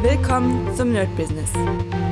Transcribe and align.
Willkommen 0.00 0.72
zum 0.76 0.92
Nerd 0.92 1.08
Business. 1.16 1.50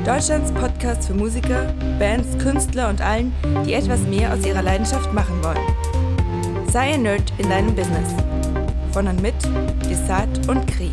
Deutschlands 0.05 0.51
Podcast 0.51 1.07
für 1.07 1.13
Musiker, 1.13 1.73
Bands, 1.97 2.37
Künstler 2.37 2.89
und 2.89 2.99
allen, 2.99 3.33
die 3.65 3.75
etwas 3.75 4.01
mehr 4.01 4.33
aus 4.33 4.45
ihrer 4.45 4.61
Leidenschaft 4.61 5.13
machen 5.13 5.41
wollen. 5.41 6.67
Sei 6.69 6.95
ein 6.95 7.03
Nerd 7.03 7.31
in 7.37 7.49
deinem 7.49 7.73
Business. 7.73 8.13
Von 8.91 9.07
und 9.07 9.21
mit 9.21 9.35
Desart 9.89 10.49
und 10.49 10.67
Kri. 10.67 10.91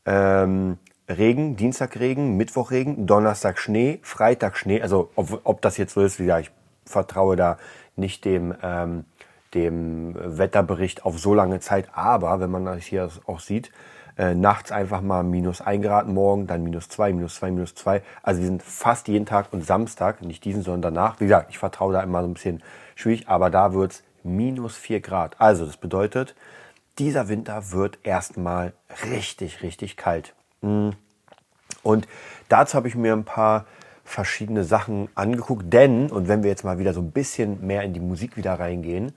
ähm, 0.06 0.78
Regen, 1.08 1.56
Dienstag 1.56 2.00
Regen, 2.00 2.38
Mittwoch 2.38 2.72
Regen, 2.72 3.06
Donnerstag 3.06 3.60
Schnee, 3.60 4.00
Freitag 4.02 4.58
Schnee. 4.58 4.82
Also 4.82 5.12
ob, 5.16 5.42
ob 5.44 5.62
das 5.62 5.78
jetzt 5.78 5.94
so 5.94 6.02
ist, 6.02 6.20
wie 6.20 6.24
gesagt, 6.24 6.52
ich 6.86 6.92
vertraue 6.92 7.36
da 7.36 7.58
nicht 7.96 8.26
dem, 8.26 8.56
ähm, 8.64 9.06
dem 9.54 10.16
Wetterbericht 10.16 11.06
auf 11.06 11.20
so 11.20 11.34
lange 11.34 11.60
Zeit. 11.60 11.90
Aber 11.94 12.40
wenn 12.40 12.50
man 12.50 12.66
das 12.66 12.84
hier 12.84 13.10
auch 13.26 13.40
sieht, 13.40 13.72
äh, 14.18 14.36
nachts 14.36 14.72
einfach 14.72 15.02
mal 15.02 15.24
minus 15.24 15.62
ein 15.62 15.82
Grad 15.82 16.08
morgen, 16.08 16.48
dann 16.48 16.64
minus 16.64 16.90
zwei, 16.90 17.14
minus 17.14 17.36
zwei, 17.36 17.52
minus 17.52 17.76
zwei. 17.76 18.02
Also 18.24 18.42
wir 18.42 18.48
sind 18.48 18.64
fast 18.64 19.08
jeden 19.08 19.26
Tag 19.26 19.48
und 19.52 19.66
Samstag, 19.66 20.22
nicht 20.22 20.44
diesen, 20.44 20.64
sondern 20.64 20.94
danach. 20.94 21.20
Wie 21.20 21.26
gesagt, 21.26 21.48
ich 21.50 21.58
vertraue 21.58 21.94
da 21.94 22.02
immer 22.02 22.22
so 22.22 22.28
ein 22.28 22.34
bisschen 22.34 22.64
schwierig, 22.96 23.28
aber 23.28 23.50
da 23.50 23.74
wird's 23.74 24.04
minus 24.24 24.78
vier 24.78 25.00
Grad. 25.00 25.36
Also 25.40 25.66
das 25.66 25.78
bedeutet, 25.78 26.36
dieser 27.02 27.30
Winter 27.30 27.72
wird 27.72 27.98
erstmal 28.04 28.74
richtig, 29.10 29.64
richtig 29.64 29.98
kalt. 29.98 30.36
Mm. 30.62 30.90
Und 31.82 32.08
dazu 32.48 32.76
habe 32.76 32.88
ich 32.88 32.94
mir 32.94 33.14
ein 33.14 33.26
paar 33.26 33.66
verschiedene 34.04 34.64
Sachen 34.64 35.10
angeguckt, 35.16 35.74
denn, 35.74 36.12
und 36.12 36.28
wenn 36.28 36.44
wir 36.44 36.52
jetzt 36.52 36.64
mal 36.64 36.78
wieder 36.78 36.94
so 36.94 37.02
ein 37.02 37.12
bisschen 37.12 37.66
mehr 37.66 37.82
in 37.82 37.94
die 37.94 38.00
Musik 38.00 38.38
wieder 38.38 38.60
reingehen, 38.60 39.14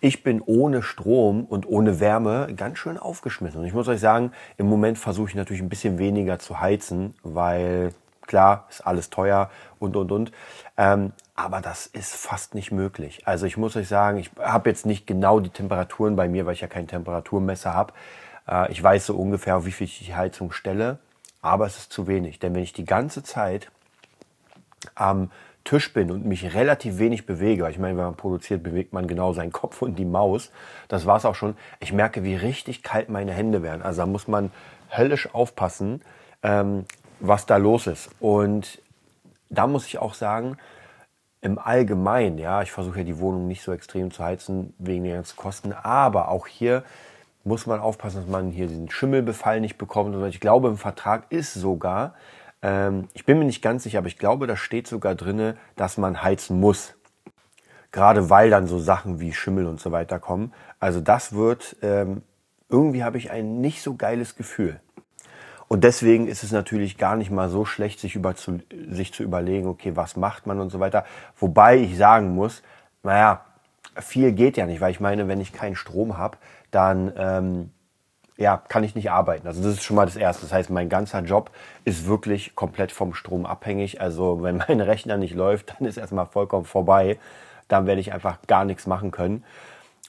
ich 0.00 0.24
bin 0.24 0.42
ohne 0.44 0.82
Strom 0.82 1.44
und 1.44 1.68
ohne 1.68 2.00
Wärme 2.00 2.52
ganz 2.56 2.78
schön 2.78 2.98
aufgeschmissen. 2.98 3.60
Und 3.60 3.66
ich 3.66 3.74
muss 3.74 3.86
euch 3.86 4.00
sagen, 4.00 4.32
im 4.56 4.66
Moment 4.66 4.98
versuche 4.98 5.28
ich 5.28 5.34
natürlich 5.36 5.62
ein 5.62 5.68
bisschen 5.68 5.98
weniger 5.98 6.40
zu 6.40 6.58
heizen, 6.58 7.14
weil 7.22 7.92
klar, 8.30 8.66
ist 8.70 8.86
alles 8.86 9.10
teuer 9.10 9.50
und, 9.80 9.96
und, 9.96 10.12
und. 10.12 10.32
Ähm, 10.76 11.12
aber 11.34 11.60
das 11.60 11.86
ist 11.86 12.14
fast 12.14 12.54
nicht 12.54 12.70
möglich. 12.70 13.26
Also 13.26 13.44
ich 13.44 13.56
muss 13.56 13.76
euch 13.76 13.88
sagen, 13.88 14.18
ich 14.18 14.30
habe 14.38 14.70
jetzt 14.70 14.86
nicht 14.86 15.06
genau 15.06 15.40
die 15.40 15.50
Temperaturen 15.50 16.14
bei 16.14 16.28
mir, 16.28 16.46
weil 16.46 16.54
ich 16.54 16.60
ja 16.60 16.68
kein 16.68 16.86
Temperaturmesser 16.86 17.74
habe. 17.74 17.92
Äh, 18.48 18.70
ich 18.70 18.82
weiß 18.82 19.06
so 19.06 19.16
ungefähr, 19.16 19.66
wie 19.66 19.72
viel 19.72 19.86
ich 19.86 19.98
die 20.06 20.14
Heizung 20.14 20.52
stelle, 20.52 20.98
aber 21.42 21.66
es 21.66 21.76
ist 21.76 21.92
zu 21.92 22.06
wenig. 22.06 22.38
Denn 22.38 22.54
wenn 22.54 22.62
ich 22.62 22.72
die 22.72 22.84
ganze 22.84 23.24
Zeit 23.24 23.70
am 24.94 25.30
Tisch 25.64 25.92
bin 25.92 26.10
und 26.10 26.24
mich 26.24 26.54
relativ 26.54 26.98
wenig 26.98 27.26
bewege, 27.26 27.68
ich 27.68 27.78
meine, 27.78 27.98
wenn 27.98 28.04
man 28.04 28.14
produziert, 28.14 28.62
bewegt 28.62 28.92
man 28.92 29.08
genau 29.08 29.32
seinen 29.32 29.52
Kopf 29.52 29.82
und 29.82 29.96
die 29.96 30.04
Maus. 30.04 30.52
Das 30.86 31.04
war 31.04 31.16
es 31.16 31.24
auch 31.24 31.34
schon. 31.34 31.56
Ich 31.80 31.92
merke, 31.92 32.22
wie 32.22 32.36
richtig 32.36 32.84
kalt 32.84 33.08
meine 33.08 33.32
Hände 33.32 33.62
werden. 33.62 33.82
Also 33.82 34.02
da 34.02 34.06
muss 34.06 34.28
man 34.28 34.52
höllisch 34.96 35.34
aufpassen, 35.34 36.00
ähm, 36.42 36.84
was 37.20 37.46
da 37.46 37.56
los 37.56 37.86
ist. 37.86 38.10
Und 38.20 38.82
da 39.48 39.66
muss 39.66 39.86
ich 39.86 39.98
auch 39.98 40.14
sagen, 40.14 40.56
im 41.42 41.58
Allgemeinen, 41.58 42.38
ja, 42.38 42.62
ich 42.62 42.72
versuche 42.72 42.98
ja 42.98 43.04
die 43.04 43.18
Wohnung 43.18 43.46
nicht 43.46 43.62
so 43.62 43.72
extrem 43.72 44.10
zu 44.10 44.22
heizen 44.22 44.74
wegen 44.78 45.04
der 45.04 45.16
ganzen 45.16 45.36
Kosten, 45.36 45.72
aber 45.72 46.28
auch 46.28 46.46
hier 46.46 46.84
muss 47.44 47.66
man 47.66 47.80
aufpassen, 47.80 48.20
dass 48.20 48.28
man 48.28 48.50
hier 48.50 48.66
diesen 48.66 48.90
Schimmelbefall 48.90 49.60
nicht 49.60 49.78
bekommt. 49.78 50.14
Und 50.14 50.26
ich 50.28 50.40
glaube, 50.40 50.68
im 50.68 50.76
Vertrag 50.76 51.24
ist 51.30 51.54
sogar, 51.54 52.14
ähm, 52.62 53.08
ich 53.14 53.24
bin 53.24 53.38
mir 53.38 53.46
nicht 53.46 53.62
ganz 53.62 53.84
sicher, 53.84 53.98
aber 53.98 54.08
ich 54.08 54.18
glaube, 54.18 54.46
da 54.46 54.56
steht 54.56 54.86
sogar 54.86 55.14
drinne, 55.14 55.56
dass 55.76 55.96
man 55.96 56.22
heizen 56.22 56.60
muss. 56.60 56.94
Gerade 57.92 58.28
weil 58.28 58.50
dann 58.50 58.66
so 58.66 58.78
Sachen 58.78 59.20
wie 59.20 59.32
Schimmel 59.32 59.66
und 59.66 59.80
so 59.80 59.90
weiter 59.90 60.18
kommen. 60.18 60.52
Also 60.78 61.00
das 61.00 61.32
wird, 61.32 61.76
ähm, 61.82 62.22
irgendwie 62.68 63.02
habe 63.02 63.18
ich 63.18 63.30
ein 63.30 63.60
nicht 63.60 63.82
so 63.82 63.94
geiles 63.94 64.36
Gefühl. 64.36 64.80
Und 65.72 65.84
deswegen 65.84 66.26
ist 66.26 66.42
es 66.42 66.50
natürlich 66.50 66.98
gar 66.98 67.14
nicht 67.14 67.30
mal 67.30 67.48
so 67.48 67.64
schlecht, 67.64 68.00
sich, 68.00 68.16
über 68.16 68.34
zu, 68.34 68.58
sich 68.88 69.14
zu 69.14 69.22
überlegen, 69.22 69.68
okay, 69.68 69.92
was 69.94 70.16
macht 70.16 70.44
man 70.44 70.58
und 70.58 70.70
so 70.70 70.80
weiter. 70.80 71.04
Wobei 71.38 71.76
ich 71.76 71.96
sagen 71.96 72.34
muss, 72.34 72.64
naja, 73.04 73.44
viel 73.96 74.32
geht 74.32 74.56
ja 74.56 74.66
nicht, 74.66 74.80
weil 74.80 74.90
ich 74.90 74.98
meine, 74.98 75.28
wenn 75.28 75.40
ich 75.40 75.52
keinen 75.52 75.76
Strom 75.76 76.18
habe, 76.18 76.38
dann 76.72 77.12
ähm, 77.16 77.70
ja, 78.36 78.60
kann 78.68 78.82
ich 78.82 78.96
nicht 78.96 79.12
arbeiten. 79.12 79.46
Also 79.46 79.62
das 79.62 79.74
ist 79.74 79.84
schon 79.84 79.94
mal 79.94 80.06
das 80.06 80.16
Erste. 80.16 80.42
Das 80.42 80.52
heißt, 80.52 80.70
mein 80.70 80.88
ganzer 80.88 81.20
Job 81.20 81.52
ist 81.84 82.04
wirklich 82.04 82.56
komplett 82.56 82.90
vom 82.90 83.14
Strom 83.14 83.46
abhängig. 83.46 84.00
Also 84.00 84.42
wenn 84.42 84.56
mein 84.68 84.80
Rechner 84.80 85.18
nicht 85.18 85.36
läuft, 85.36 85.76
dann 85.78 85.86
ist 85.86 85.98
erstmal 85.98 86.26
vollkommen 86.26 86.64
vorbei. 86.64 87.16
Dann 87.68 87.86
werde 87.86 88.00
ich 88.00 88.12
einfach 88.12 88.38
gar 88.48 88.64
nichts 88.64 88.88
machen 88.88 89.12
können. 89.12 89.44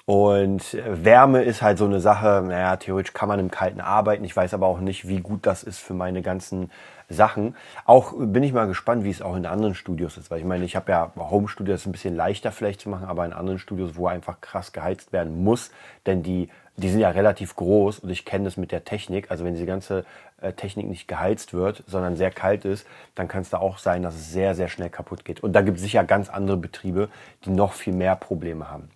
Und 0.06 0.78
Wärme 0.86 1.44
ist 1.44 1.62
halt 1.62 1.78
so 1.78 1.86
eine 1.86 2.00
Sache, 2.00 2.44
naja, 2.46 2.76
theoretisch 2.78 3.14
kann 3.14 3.30
man 3.30 3.40
im 3.40 3.52
Kalten 3.52 3.82
arbeiten. 3.82 4.24
Ich 4.24 4.36
weiß 4.36 4.54
aber 4.54 4.68
auch 4.68 4.80
nicht, 4.80 5.08
wie 5.08 5.20
gut 5.20 5.46
das 5.46 5.64
ist 5.64 5.80
für 5.80 5.94
meine 5.94 6.22
ganzen 6.22 6.72
Sachen. 7.08 7.56
Auch 7.86 8.14
bin 8.18 8.44
ich 8.44 8.54
mal 8.54 8.68
gespannt, 8.68 9.04
wie 9.04 9.10
es 9.10 9.22
auch 9.22 9.36
in 9.36 9.46
anderen 9.46 9.76
Studios 9.76 10.18
ist. 10.18 10.32
Weil 10.32 10.40
ich 10.40 10.46
meine, 10.46 10.66
ich 10.66 10.76
habe 10.76 10.92
ja 10.92 11.12
Home-Studios 11.16 11.86
ein 11.86 11.92
bisschen 11.92 12.16
leichter 12.16 12.52
vielleicht 12.52 12.82
zu 12.82 12.90
machen, 12.90 13.06
aber 13.06 13.26
in 13.26 13.34
anderen 13.34 13.60
Studios, 13.60 13.96
wo 13.96 14.08
einfach 14.08 14.42
krass 14.42 14.72
geheizt 14.72 15.14
werden 15.14 15.44
muss, 15.44 15.72
denn 16.06 16.24
die, 16.24 16.50
die 16.78 16.90
sind 16.90 17.00
ja 17.00 17.10
relativ 17.10 17.56
groß 17.56 18.00
und 18.00 18.10
ich 18.10 18.26
kenne 18.26 18.46
das 18.46 18.58
mit 18.58 18.72
der 18.72 18.84
Technik. 18.84 19.30
Also 19.30 19.46
wenn 19.46 19.54
diese 19.54 19.66
ganze 19.66 20.06
äh, 20.42 20.54
Technik 20.54 20.88
nicht 20.88 21.08
geheizt 21.08 21.54
wird, 21.54 21.84
sondern 21.88 22.16
sehr 22.16 22.32
kalt 22.32 22.66
ist, 22.66 22.88
dann 23.16 23.28
kann 23.28 23.42
es 23.42 23.50
da 23.50 23.60
auch 23.60 23.78
sein, 23.78 24.04
dass 24.04 24.16
es 24.16 24.32
sehr, 24.32 24.56
sehr 24.56 24.68
schnell 24.68 24.90
kaputt 24.90 25.26
geht. 25.26 25.42
Und 25.42 25.54
da 25.54 25.62
gibt 25.62 25.78
es 25.78 25.84
sicher 25.84 26.04
ganz 26.04 26.30
andere 26.30 26.58
Betriebe, 26.58 27.10
die 27.46 27.52
noch 27.52 27.74
viel 27.74 27.94
mehr 27.94 28.16
Probleme 28.16 28.72
haben. 28.72 28.90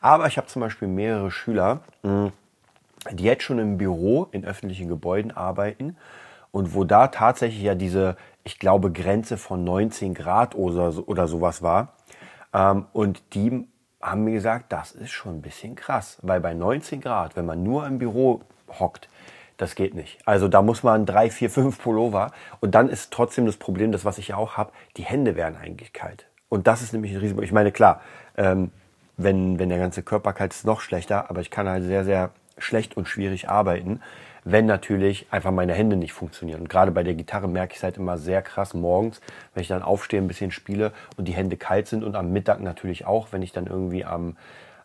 Aber 0.00 0.26
ich 0.26 0.36
habe 0.36 0.46
zum 0.46 0.60
Beispiel 0.60 0.88
mehrere 0.88 1.30
Schüler, 1.30 1.80
hm, 2.02 2.32
die 3.12 3.24
jetzt 3.24 3.42
schon 3.42 3.58
im 3.58 3.78
Büro 3.78 4.28
in 4.32 4.44
öffentlichen 4.44 4.88
Gebäuden 4.88 5.30
arbeiten 5.30 5.96
und 6.50 6.74
wo 6.74 6.84
da 6.84 7.08
tatsächlich 7.08 7.62
ja 7.62 7.74
diese, 7.74 8.16
ich 8.44 8.58
glaube, 8.58 8.92
Grenze 8.92 9.36
von 9.36 9.64
19 9.64 10.14
Grad 10.14 10.54
oder, 10.54 10.92
oder 11.08 11.28
sowas 11.28 11.62
war. 11.62 11.94
Ähm, 12.52 12.86
und 12.92 13.34
die 13.34 13.66
haben 14.00 14.24
mir 14.24 14.32
gesagt, 14.32 14.72
das 14.72 14.92
ist 14.92 15.10
schon 15.10 15.38
ein 15.38 15.42
bisschen 15.42 15.74
krass, 15.74 16.18
weil 16.22 16.40
bei 16.40 16.54
19 16.54 17.00
Grad, 17.00 17.36
wenn 17.36 17.46
man 17.46 17.62
nur 17.62 17.86
im 17.86 17.98
Büro 17.98 18.42
hockt, 18.78 19.08
das 19.56 19.74
geht 19.74 19.94
nicht. 19.94 20.18
Also 20.24 20.46
da 20.48 20.62
muss 20.62 20.82
man 20.82 21.04
drei, 21.04 21.30
vier, 21.30 21.50
fünf 21.50 21.82
Pullover 21.82 22.30
und 22.60 22.74
dann 22.74 22.88
ist 22.88 23.12
trotzdem 23.12 23.44
das 23.44 23.56
Problem, 23.56 23.92
das 23.92 24.04
was 24.04 24.18
ich 24.18 24.28
ja 24.28 24.36
auch 24.36 24.56
habe, 24.56 24.72
die 24.96 25.02
Hände 25.02 25.36
werden 25.36 25.56
eigentlich 25.56 25.92
kalt. 25.92 26.26
Und 26.48 26.66
das 26.66 26.80
ist 26.80 26.92
nämlich 26.92 27.12
ein 27.12 27.18
Risiko. 27.18 27.42
Ich 27.42 27.52
meine, 27.52 27.72
klar, 27.72 28.00
ähm, 28.36 28.70
wenn, 29.18 29.58
wenn 29.58 29.68
der 29.68 29.78
ganze 29.78 30.02
Körper 30.02 30.32
kalt 30.32 30.54
ist, 30.54 30.64
noch 30.64 30.80
schlechter, 30.80 31.28
aber 31.28 31.42
ich 31.42 31.50
kann 31.50 31.68
halt 31.68 31.84
sehr, 31.84 32.04
sehr 32.04 32.30
schlecht 32.56 32.96
und 32.96 33.06
schwierig 33.06 33.48
arbeiten, 33.48 34.00
wenn 34.44 34.64
natürlich 34.64 35.26
einfach 35.30 35.50
meine 35.50 35.74
Hände 35.74 35.96
nicht 35.96 36.12
funktionieren. 36.12 36.62
Und 36.62 36.68
gerade 36.68 36.90
bei 36.92 37.02
der 37.02 37.14
Gitarre 37.14 37.48
merke 37.48 37.72
ich 37.72 37.78
es 37.78 37.82
halt 37.82 37.98
immer 37.98 38.16
sehr 38.16 38.40
krass 38.40 38.72
morgens, 38.72 39.20
wenn 39.52 39.60
ich 39.60 39.68
dann 39.68 39.82
aufstehe, 39.82 40.20
ein 40.20 40.28
bisschen 40.28 40.52
spiele 40.52 40.92
und 41.16 41.26
die 41.28 41.32
Hände 41.32 41.56
kalt 41.56 41.88
sind 41.88 42.04
und 42.04 42.14
am 42.14 42.32
Mittag 42.32 42.60
natürlich 42.60 43.04
auch, 43.04 43.28
wenn 43.32 43.42
ich 43.42 43.52
dann 43.52 43.66
irgendwie 43.66 44.04
am 44.04 44.36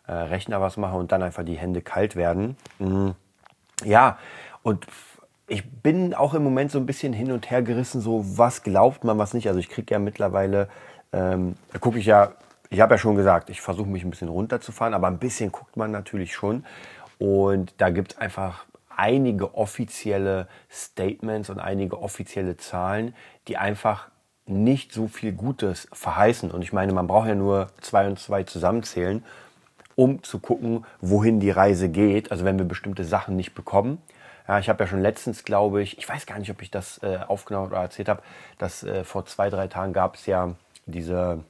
äh, 0.06 0.12
Rechner 0.12 0.60
was 0.60 0.76
mache 0.76 0.96
und 0.96 1.12
dann 1.12 1.22
einfach 1.22 1.44
die 1.44 1.56
Hände 1.56 1.80
kalt 1.80 2.16
werden. 2.16 2.56
Mhm. 2.78 3.14
Ja, 3.84 4.18
und 4.62 4.86
ich 5.46 5.68
bin 5.70 6.14
auch 6.14 6.34
im 6.34 6.42
Moment 6.42 6.70
so 6.70 6.78
ein 6.78 6.86
bisschen 6.86 7.12
hin 7.12 7.30
und 7.30 7.50
her 7.50 7.62
gerissen, 7.62 8.00
so 8.00 8.24
was 8.36 8.62
glaubt 8.62 9.04
man, 9.04 9.18
was 9.18 9.34
nicht. 9.34 9.46
Also 9.46 9.60
ich 9.60 9.68
kriege 9.68 9.94
ja 9.94 9.98
mittlerweile, 9.98 10.68
ähm, 11.12 11.54
da 11.72 11.78
gucke 11.78 11.98
ich 11.98 12.06
ja 12.06 12.32
ich 12.74 12.80
habe 12.80 12.94
ja 12.94 12.98
schon 12.98 13.14
gesagt, 13.14 13.50
ich 13.50 13.60
versuche 13.60 13.88
mich 13.88 14.04
ein 14.04 14.10
bisschen 14.10 14.28
runterzufahren, 14.28 14.94
aber 14.94 15.06
ein 15.06 15.18
bisschen 15.18 15.52
guckt 15.52 15.76
man 15.76 15.92
natürlich 15.92 16.34
schon. 16.34 16.64
Und 17.18 17.72
da 17.78 17.90
gibt 17.90 18.12
es 18.12 18.18
einfach 18.18 18.66
einige 18.96 19.54
offizielle 19.54 20.48
Statements 20.68 21.50
und 21.50 21.60
einige 21.60 22.02
offizielle 22.02 22.56
Zahlen, 22.56 23.14
die 23.46 23.56
einfach 23.56 24.08
nicht 24.46 24.92
so 24.92 25.06
viel 25.06 25.32
Gutes 25.32 25.86
verheißen. 25.92 26.50
Und 26.50 26.62
ich 26.62 26.72
meine, 26.72 26.92
man 26.92 27.06
braucht 27.06 27.28
ja 27.28 27.36
nur 27.36 27.68
zwei 27.80 28.08
und 28.08 28.18
zwei 28.18 28.42
zusammenzählen, 28.42 29.24
um 29.94 30.24
zu 30.24 30.40
gucken, 30.40 30.84
wohin 31.00 31.38
die 31.38 31.50
Reise 31.50 31.88
geht. 31.88 32.32
Also 32.32 32.44
wenn 32.44 32.58
wir 32.58 32.66
bestimmte 32.66 33.04
Sachen 33.04 33.36
nicht 33.36 33.54
bekommen. 33.54 34.02
Ja, 34.48 34.58
ich 34.58 34.68
habe 34.68 34.82
ja 34.82 34.88
schon 34.88 35.00
letztens, 35.00 35.44
glaube 35.44 35.80
ich, 35.80 35.96
ich 35.96 36.08
weiß 36.08 36.26
gar 36.26 36.40
nicht, 36.40 36.50
ob 36.50 36.60
ich 36.60 36.72
das 36.72 37.00
äh, 37.04 37.20
aufgenommen 37.28 37.68
oder 37.68 37.78
erzählt 37.78 38.08
habe, 38.08 38.22
dass 38.58 38.82
äh, 38.82 39.04
vor 39.04 39.26
zwei, 39.26 39.48
drei 39.48 39.68
Tagen 39.68 39.92
gab 39.92 40.16
es 40.16 40.26
ja 40.26 40.54
diese, 40.86 41.44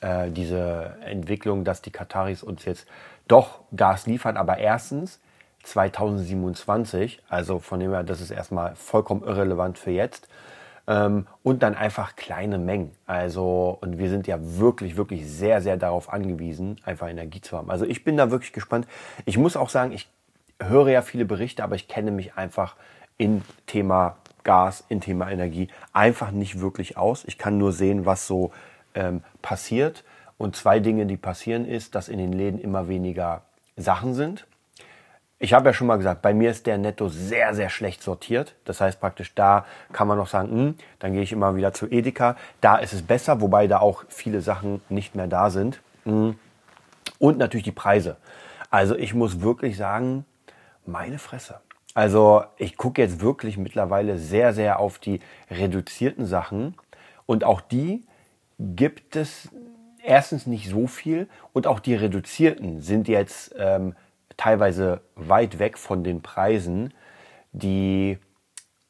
äh, 0.00 0.30
diese 0.30 0.96
Entwicklung, 1.04 1.64
dass 1.64 1.82
die 1.82 1.90
Kataris 1.90 2.42
uns 2.42 2.64
jetzt 2.64 2.86
doch 3.26 3.60
Gas 3.74 4.06
liefern, 4.06 4.36
aber 4.36 4.58
erstens 4.58 5.20
2027, 5.64 7.22
also 7.28 7.58
von 7.58 7.80
dem 7.80 7.90
her, 7.90 8.02
das 8.02 8.20
ist 8.20 8.30
erstmal 8.30 8.74
vollkommen 8.76 9.22
irrelevant 9.22 9.78
für 9.78 9.90
jetzt. 9.90 10.28
Ähm, 10.86 11.26
und 11.42 11.62
dann 11.62 11.74
einfach 11.74 12.16
kleine 12.16 12.56
Mengen. 12.56 12.92
Also, 13.06 13.76
und 13.82 13.98
wir 13.98 14.08
sind 14.08 14.26
ja 14.26 14.38
wirklich, 14.40 14.96
wirklich 14.96 15.30
sehr, 15.30 15.60
sehr 15.60 15.76
darauf 15.76 16.10
angewiesen, 16.10 16.80
einfach 16.84 17.08
Energie 17.08 17.42
zu 17.42 17.58
haben. 17.58 17.70
Also 17.70 17.84
ich 17.84 18.04
bin 18.04 18.16
da 18.16 18.30
wirklich 18.30 18.54
gespannt. 18.54 18.86
Ich 19.26 19.36
muss 19.36 19.56
auch 19.56 19.68
sagen, 19.68 19.92
ich 19.92 20.08
höre 20.60 20.88
ja 20.88 21.02
viele 21.02 21.26
Berichte, 21.26 21.62
aber 21.62 21.74
ich 21.74 21.88
kenne 21.88 22.10
mich 22.10 22.34
einfach 22.34 22.76
in 23.18 23.42
Thema 23.66 24.16
Gas, 24.44 24.84
in 24.88 25.02
Thema 25.02 25.30
Energie 25.30 25.68
einfach 25.92 26.30
nicht 26.30 26.60
wirklich 26.60 26.96
aus. 26.96 27.24
Ich 27.26 27.36
kann 27.36 27.58
nur 27.58 27.72
sehen, 27.72 28.06
was 28.06 28.26
so 28.26 28.50
ähm, 28.94 29.22
passiert. 29.42 30.04
Und 30.36 30.56
zwei 30.56 30.78
Dinge, 30.80 31.06
die 31.06 31.16
passieren, 31.16 31.66
ist, 31.66 31.94
dass 31.94 32.08
in 32.08 32.18
den 32.18 32.32
Läden 32.32 32.60
immer 32.60 32.88
weniger 32.88 33.42
Sachen 33.76 34.14
sind. 34.14 34.46
Ich 35.40 35.52
habe 35.52 35.68
ja 35.68 35.72
schon 35.72 35.86
mal 35.86 35.96
gesagt, 35.96 36.20
bei 36.20 36.34
mir 36.34 36.50
ist 36.50 36.66
der 36.66 36.78
Netto 36.78 37.08
sehr, 37.08 37.54
sehr 37.54 37.70
schlecht 37.70 38.02
sortiert. 38.02 38.56
Das 38.64 38.80
heißt 38.80 39.00
praktisch, 39.00 39.34
da 39.34 39.66
kann 39.92 40.08
man 40.08 40.18
noch 40.18 40.26
sagen, 40.26 40.48
mh, 40.48 40.56
hm, 40.56 40.74
dann 40.98 41.12
gehe 41.12 41.22
ich 41.22 41.32
immer 41.32 41.54
wieder 41.54 41.72
zu 41.72 41.86
Edeka. 41.86 42.36
Da 42.60 42.76
ist 42.76 42.92
es 42.92 43.02
besser, 43.02 43.40
wobei 43.40 43.68
da 43.68 43.78
auch 43.78 44.04
viele 44.08 44.40
Sachen 44.40 44.80
nicht 44.88 45.14
mehr 45.14 45.28
da 45.28 45.50
sind. 45.50 45.80
Hm. 46.04 46.38
Und 47.20 47.38
natürlich 47.38 47.64
die 47.64 47.72
Preise. 47.72 48.16
Also 48.70 48.96
ich 48.96 49.14
muss 49.14 49.40
wirklich 49.40 49.76
sagen, 49.76 50.24
meine 50.86 51.18
Fresse. 51.18 51.60
Also 51.94 52.44
ich 52.56 52.76
gucke 52.76 53.00
jetzt 53.00 53.20
wirklich 53.20 53.58
mittlerweile 53.58 54.18
sehr, 54.18 54.52
sehr 54.52 54.80
auf 54.80 54.98
die 54.98 55.20
reduzierten 55.50 56.26
Sachen. 56.26 56.74
Und 57.26 57.44
auch 57.44 57.60
die 57.60 58.04
gibt 58.58 59.16
es 59.16 59.48
erstens 60.02 60.46
nicht 60.46 60.68
so 60.68 60.86
viel. 60.86 61.28
Und 61.52 61.66
auch 61.66 61.80
die 61.80 61.94
reduzierten 61.94 62.80
sind 62.80 63.08
jetzt... 63.08 63.54
Ähm, 63.58 63.94
teilweise 64.38 65.02
weit 65.16 65.58
weg 65.58 65.76
von 65.76 66.02
den 66.02 66.22
Preisen, 66.22 66.94
die 67.52 68.18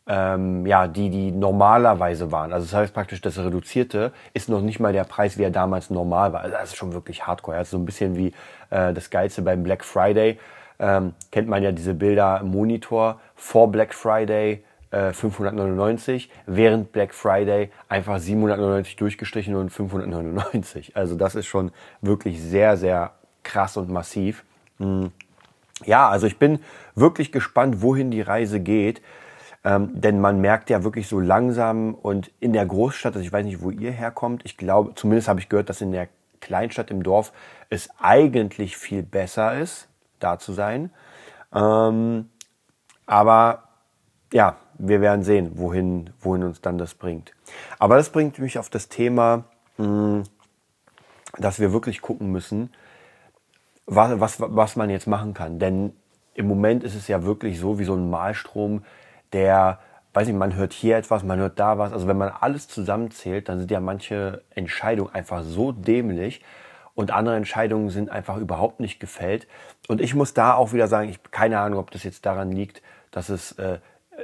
ähm, 0.06 0.64
ja, 0.64 0.86
die, 0.86 1.10
die 1.10 1.32
normalerweise 1.32 2.30
waren. 2.30 2.52
Also 2.52 2.66
das 2.66 2.74
heißt 2.74 2.94
praktisch, 2.94 3.20
das 3.20 3.38
Reduzierte 3.38 4.12
ist 4.32 4.48
noch 4.48 4.62
nicht 4.62 4.78
mal 4.80 4.92
der 4.92 5.04
Preis, 5.04 5.36
wie 5.36 5.42
er 5.42 5.50
damals 5.50 5.90
normal 5.90 6.32
war. 6.32 6.42
Also 6.42 6.56
das 6.56 6.70
ist 6.70 6.76
schon 6.76 6.92
wirklich 6.92 7.26
hardcore. 7.26 7.58
Das 7.58 7.68
ist 7.68 7.72
so 7.72 7.78
ein 7.78 7.84
bisschen 7.84 8.16
wie 8.16 8.28
äh, 8.70 8.94
das 8.94 9.10
Geilste 9.10 9.42
beim 9.42 9.62
Black 9.62 9.84
Friday. 9.84 10.38
Ähm, 10.78 11.14
kennt 11.32 11.48
man 11.48 11.62
ja 11.62 11.72
diese 11.72 11.94
Bilder 11.94 12.40
im 12.40 12.50
Monitor 12.52 13.20
vor 13.34 13.70
Black 13.70 13.92
Friday 13.92 14.64
äh, 14.90 15.12
599, 15.12 16.30
während 16.46 16.92
Black 16.92 17.14
Friday 17.14 17.70
einfach 17.88 18.18
799 18.18 18.96
durchgestrichen 18.96 19.54
und 19.54 19.70
599. 19.70 20.96
Also 20.96 21.16
das 21.16 21.34
ist 21.34 21.46
schon 21.46 21.72
wirklich 22.00 22.40
sehr, 22.40 22.76
sehr 22.76 23.12
krass 23.42 23.76
und 23.76 23.90
massiv. 23.90 24.44
Hm 24.78 25.10
ja, 25.84 26.08
also 26.08 26.26
ich 26.26 26.38
bin 26.38 26.60
wirklich 26.94 27.32
gespannt, 27.32 27.82
wohin 27.82 28.10
die 28.10 28.20
Reise 28.20 28.60
geht. 28.60 29.02
Ähm, 29.64 30.00
denn 30.00 30.20
man 30.20 30.40
merkt 30.40 30.70
ja 30.70 30.84
wirklich 30.84 31.08
so 31.08 31.18
langsam 31.18 31.94
und 31.94 32.30
in 32.38 32.52
der 32.52 32.64
Großstadt, 32.64 33.14
also 33.14 33.26
ich 33.26 33.32
weiß 33.32 33.44
nicht, 33.44 33.60
wo 33.60 33.70
ihr 33.70 33.90
herkommt, 33.90 34.42
ich 34.44 34.56
glaube, 34.56 34.94
zumindest 34.94 35.26
habe 35.28 35.40
ich 35.40 35.48
gehört, 35.48 35.68
dass 35.68 35.80
in 35.80 35.90
der 35.90 36.08
Kleinstadt 36.40 36.92
im 36.92 37.02
Dorf 37.02 37.32
es 37.68 37.88
eigentlich 38.00 38.76
viel 38.76 39.02
besser 39.02 39.58
ist, 39.58 39.88
da 40.20 40.38
zu 40.38 40.52
sein. 40.52 40.90
Ähm, 41.52 42.30
aber 43.06 43.64
ja, 44.32 44.56
wir 44.78 45.00
werden 45.00 45.22
sehen, 45.22 45.52
wohin, 45.54 46.10
wohin 46.20 46.44
uns 46.44 46.60
dann 46.60 46.78
das 46.78 46.94
bringt. 46.94 47.32
Aber 47.78 47.96
das 47.96 48.10
bringt 48.10 48.38
mich 48.38 48.58
auf 48.58 48.70
das 48.70 48.88
Thema, 48.88 49.44
hm, 49.76 50.22
dass 51.36 51.60
wir 51.60 51.72
wirklich 51.72 52.00
gucken 52.00 52.30
müssen, 52.30 52.70
was, 53.86 54.20
was, 54.20 54.36
was 54.40 54.76
man 54.76 54.90
jetzt 54.90 55.06
machen 55.06 55.34
kann. 55.34 55.58
Denn 55.58 55.92
im 56.34 56.46
Moment 56.46 56.84
ist 56.84 56.94
es 56.94 57.08
ja 57.08 57.24
wirklich 57.24 57.58
so 57.58 57.78
wie 57.78 57.84
so 57.84 57.94
ein 57.94 58.08
Malstrom, 58.10 58.84
der, 59.32 59.80
weiß 60.14 60.28
ich, 60.28 60.34
man 60.34 60.54
hört 60.54 60.72
hier 60.72 60.96
etwas, 60.96 61.24
man 61.24 61.38
hört 61.38 61.58
da 61.58 61.78
was. 61.78 61.92
Also 61.92 62.06
wenn 62.06 62.18
man 62.18 62.28
alles 62.28 62.68
zusammenzählt, 62.68 63.48
dann 63.48 63.58
sind 63.58 63.70
ja 63.70 63.80
manche 63.80 64.42
Entscheidungen 64.54 65.14
einfach 65.14 65.42
so 65.42 65.72
dämlich 65.72 66.42
und 66.94 67.10
andere 67.12 67.36
Entscheidungen 67.36 67.90
sind 67.90 68.10
einfach 68.10 68.36
überhaupt 68.38 68.80
nicht 68.80 69.00
gefällt. 69.00 69.46
Und 69.86 70.00
ich 70.00 70.14
muss 70.14 70.34
da 70.34 70.54
auch 70.54 70.72
wieder 70.72 70.88
sagen, 70.88 71.08
ich 71.08 71.20
keine 71.30 71.58
Ahnung, 71.60 71.78
ob 71.78 71.90
das 71.90 72.02
jetzt 72.02 72.26
daran 72.26 72.52
liegt, 72.52 72.82
dass 73.10 73.28
es 73.28 73.52
äh, 73.52 73.78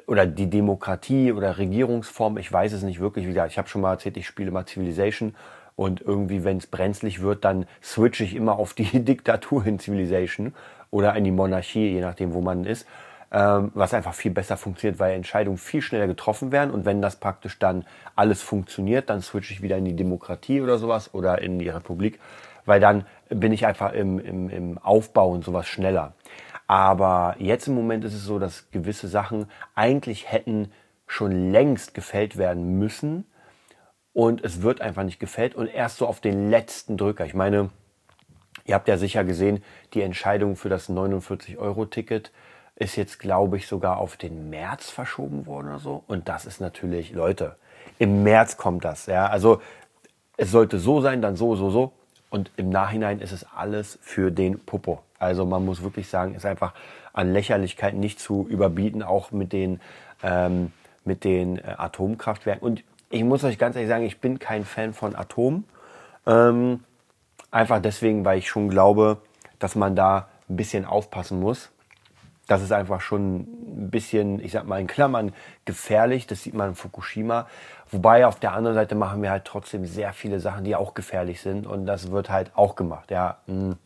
oder 0.06 0.26
die 0.26 0.50
Demokratie 0.50 1.32
oder 1.32 1.58
Regierungsform, 1.58 2.38
ich 2.38 2.52
weiß 2.52 2.72
es 2.72 2.82
nicht 2.82 3.00
wirklich. 3.00 3.24
Wie 3.26 3.30
gesagt, 3.30 3.52
ich 3.52 3.58
habe 3.58 3.68
schon 3.68 3.80
mal 3.80 3.92
erzählt, 3.92 4.16
ich 4.16 4.26
spiele 4.26 4.50
mal 4.50 4.66
Civilization 4.66 5.34
und 5.76 6.00
irgendwie, 6.00 6.44
wenn 6.44 6.58
es 6.58 6.66
brenzlig 6.66 7.20
wird, 7.20 7.44
dann 7.44 7.66
switche 7.82 8.24
ich 8.24 8.34
immer 8.34 8.58
auf 8.58 8.74
die 8.74 8.84
Diktatur 9.04 9.66
in 9.66 9.78
Civilization 9.78 10.54
oder 10.90 11.14
in 11.16 11.24
die 11.24 11.32
Monarchie, 11.32 11.88
je 11.88 12.00
nachdem, 12.00 12.32
wo 12.34 12.40
man 12.40 12.64
ist. 12.64 12.86
Ähm, 13.32 13.72
was 13.74 13.92
einfach 13.92 14.14
viel 14.14 14.30
besser 14.30 14.56
funktioniert, 14.56 15.00
weil 15.00 15.14
Entscheidungen 15.14 15.58
viel 15.58 15.82
schneller 15.82 16.06
getroffen 16.06 16.52
werden. 16.52 16.70
Und 16.70 16.84
wenn 16.84 17.02
das 17.02 17.16
praktisch 17.16 17.58
dann 17.58 17.84
alles 18.14 18.42
funktioniert, 18.42 19.10
dann 19.10 19.22
switche 19.22 19.52
ich 19.52 19.60
wieder 19.60 19.76
in 19.76 19.84
die 19.84 19.96
Demokratie 19.96 20.60
oder 20.60 20.78
sowas 20.78 21.12
oder 21.12 21.42
in 21.42 21.58
die 21.58 21.68
Republik, 21.68 22.20
weil 22.64 22.78
dann 22.78 23.06
bin 23.30 23.52
ich 23.52 23.66
einfach 23.66 23.92
im, 23.92 24.20
im, 24.20 24.50
im 24.50 24.78
Aufbau 24.78 25.30
und 25.30 25.44
sowas 25.44 25.66
schneller. 25.66 26.12
Aber 26.66 27.36
jetzt 27.38 27.68
im 27.68 27.74
Moment 27.74 28.04
ist 28.04 28.14
es 28.14 28.24
so, 28.24 28.38
dass 28.38 28.70
gewisse 28.70 29.08
Sachen 29.08 29.46
eigentlich 29.74 30.30
hätten 30.30 30.72
schon 31.06 31.52
längst 31.52 31.94
gefällt 31.94 32.36
werden 32.36 32.78
müssen, 32.78 33.26
und 34.14 34.44
es 34.44 34.62
wird 34.62 34.80
einfach 34.80 35.02
nicht 35.02 35.18
gefällt 35.18 35.54
und 35.54 35.66
erst 35.66 35.98
so 35.98 36.06
auf 36.06 36.20
den 36.20 36.48
letzten 36.48 36.96
Drücker. 36.96 37.26
Ich 37.26 37.34
meine, 37.34 37.70
ihr 38.64 38.74
habt 38.76 38.88
ja 38.88 38.96
sicher 38.96 39.24
gesehen, 39.24 39.62
die 39.92 40.02
Entscheidung 40.02 40.56
für 40.56 40.68
das 40.68 40.88
49-Euro-Ticket 40.88 42.30
ist 42.76 42.96
jetzt, 42.96 43.18
glaube 43.18 43.56
ich, 43.56 43.66
sogar 43.66 43.98
auf 43.98 44.16
den 44.16 44.50
März 44.50 44.88
verschoben 44.88 45.46
worden 45.46 45.68
oder 45.68 45.78
so. 45.80 46.04
Und 46.06 46.28
das 46.28 46.46
ist 46.46 46.60
natürlich, 46.60 47.12
Leute, 47.12 47.56
im 47.98 48.22
März 48.22 48.56
kommt 48.56 48.84
das. 48.84 49.06
Ja, 49.06 49.26
also 49.26 49.60
es 50.36 50.52
sollte 50.52 50.78
so 50.78 51.00
sein, 51.00 51.20
dann 51.20 51.34
so, 51.34 51.56
so, 51.56 51.70
so. 51.70 51.92
Und 52.30 52.52
im 52.56 52.70
Nachhinein 52.70 53.20
ist 53.20 53.32
es 53.32 53.44
alles 53.44 53.98
für 54.00 54.30
den 54.30 54.60
Popo. 54.60 55.02
Also 55.24 55.46
man 55.46 55.64
muss 55.64 55.82
wirklich 55.82 56.08
sagen, 56.08 56.34
ist 56.34 56.46
einfach 56.46 56.72
an 57.12 57.32
Lächerlichkeit 57.32 57.94
nicht 57.94 58.20
zu 58.20 58.46
überbieten, 58.48 59.02
auch 59.02 59.30
mit 59.30 59.52
den, 59.52 59.80
ähm, 60.22 60.72
mit 61.04 61.24
den 61.24 61.58
äh, 61.58 61.74
Atomkraftwerken. 61.76 62.66
Und 62.66 62.84
ich 63.10 63.24
muss 63.24 63.44
euch 63.44 63.58
ganz 63.58 63.76
ehrlich 63.76 63.88
sagen, 63.88 64.04
ich 64.04 64.20
bin 64.20 64.38
kein 64.38 64.64
Fan 64.64 64.92
von 64.92 65.14
Atom. 65.14 65.64
Ähm, 66.26 66.80
einfach 67.50 67.80
deswegen, 67.80 68.24
weil 68.24 68.38
ich 68.38 68.48
schon 68.48 68.68
glaube, 68.68 69.18
dass 69.58 69.76
man 69.76 69.94
da 69.94 70.28
ein 70.48 70.56
bisschen 70.56 70.84
aufpassen 70.84 71.40
muss. 71.40 71.70
Das 72.46 72.60
ist 72.60 72.72
einfach 72.72 73.00
schon 73.00 73.40
ein 73.40 73.90
bisschen, 73.90 74.38
ich 74.44 74.52
sag 74.52 74.66
mal 74.66 74.80
in 74.80 74.86
Klammern, 74.86 75.32
gefährlich. 75.64 76.26
Das 76.26 76.42
sieht 76.42 76.54
man 76.54 76.70
in 76.70 76.74
Fukushima. 76.74 77.46
Wobei 77.90 78.26
auf 78.26 78.38
der 78.38 78.52
anderen 78.52 78.74
Seite 78.74 78.94
machen 78.94 79.22
wir 79.22 79.30
halt 79.30 79.44
trotzdem 79.44 79.86
sehr 79.86 80.12
viele 80.12 80.40
Sachen, 80.40 80.64
die 80.64 80.76
auch 80.76 80.94
gefährlich 80.94 81.40
sind. 81.40 81.66
Und 81.66 81.86
das 81.86 82.10
wird 82.10 82.28
halt 82.28 82.50
auch 82.54 82.74
gemacht. 82.74 83.10
Ja, 83.10 83.38
hm. 83.46 83.76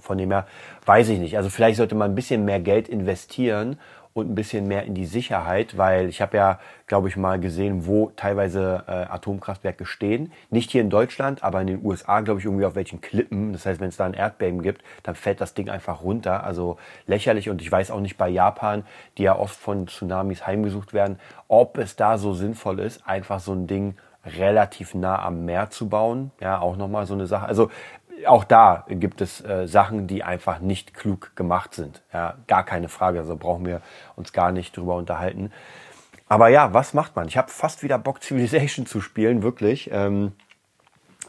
Von 0.00 0.18
dem 0.18 0.30
her 0.30 0.46
weiß 0.86 1.08
ich 1.08 1.18
nicht. 1.18 1.36
Also 1.36 1.50
vielleicht 1.50 1.76
sollte 1.76 1.94
man 1.94 2.12
ein 2.12 2.14
bisschen 2.14 2.44
mehr 2.44 2.60
Geld 2.60 2.88
investieren 2.88 3.78
und 4.14 4.30
ein 4.30 4.36
bisschen 4.36 4.68
mehr 4.68 4.84
in 4.84 4.94
die 4.94 5.06
Sicherheit, 5.06 5.76
weil 5.76 6.08
ich 6.08 6.22
habe 6.22 6.36
ja, 6.36 6.60
glaube 6.86 7.08
ich, 7.08 7.16
mal 7.16 7.40
gesehen, 7.40 7.86
wo 7.86 8.12
teilweise 8.14 8.84
äh, 8.86 8.92
Atomkraftwerke 8.92 9.84
stehen. 9.84 10.32
Nicht 10.50 10.70
hier 10.70 10.82
in 10.82 10.88
Deutschland, 10.88 11.42
aber 11.42 11.60
in 11.60 11.66
den 11.66 11.84
USA, 11.84 12.20
glaube 12.20 12.38
ich, 12.38 12.46
irgendwie 12.46 12.64
auf 12.64 12.76
welchen 12.76 13.00
Klippen. 13.00 13.52
Das 13.52 13.66
heißt, 13.66 13.80
wenn 13.80 13.88
es 13.88 13.96
da 13.96 14.06
ein 14.06 14.14
Erdbeben 14.14 14.62
gibt, 14.62 14.84
dann 15.02 15.16
fällt 15.16 15.40
das 15.40 15.54
Ding 15.54 15.68
einfach 15.68 16.02
runter. 16.02 16.44
Also 16.44 16.78
lächerlich. 17.08 17.50
Und 17.50 17.60
ich 17.60 17.70
weiß 17.70 17.90
auch 17.90 18.00
nicht 18.00 18.16
bei 18.16 18.28
Japan, 18.28 18.84
die 19.18 19.24
ja 19.24 19.36
oft 19.36 19.56
von 19.56 19.88
Tsunamis 19.88 20.46
heimgesucht 20.46 20.94
werden, 20.94 21.18
ob 21.48 21.76
es 21.76 21.96
da 21.96 22.16
so 22.16 22.34
sinnvoll 22.34 22.78
ist, 22.78 23.06
einfach 23.08 23.40
so 23.40 23.52
ein 23.52 23.66
Ding 23.66 23.96
relativ 24.24 24.94
nah 24.94 25.22
am 25.22 25.44
Meer 25.44 25.70
zu 25.70 25.88
bauen. 25.88 26.30
Ja, 26.40 26.60
auch 26.60 26.76
nochmal 26.76 27.06
so 27.06 27.14
eine 27.14 27.26
Sache. 27.26 27.46
Also 27.46 27.70
auch 28.26 28.44
da 28.44 28.84
gibt 28.88 29.20
es 29.20 29.44
äh, 29.44 29.66
Sachen, 29.66 30.06
die 30.06 30.22
einfach 30.22 30.58
nicht 30.58 30.94
klug 30.94 31.34
gemacht 31.36 31.74
sind. 31.74 32.02
Ja, 32.12 32.34
gar 32.46 32.64
keine 32.64 32.88
Frage. 32.88 33.20
Also 33.20 33.36
brauchen 33.36 33.66
wir 33.66 33.80
uns 34.16 34.32
gar 34.32 34.52
nicht 34.52 34.76
drüber 34.76 34.96
unterhalten. 34.96 35.52
Aber 36.28 36.48
ja, 36.48 36.72
was 36.72 36.94
macht 36.94 37.16
man? 37.16 37.28
Ich 37.28 37.36
habe 37.36 37.50
fast 37.50 37.82
wieder 37.82 37.98
Bock, 37.98 38.18
Civilization 38.22 38.86
zu 38.86 39.00
spielen, 39.00 39.42
wirklich. 39.42 39.90
Ähm, 39.92 40.32